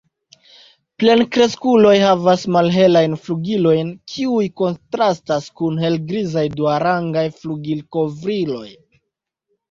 [1.01, 8.65] Plenkreskuloj havas malhelajn flugilojn kiuj kontrastas kun helgrizaj duarangaj flugilkovriloj.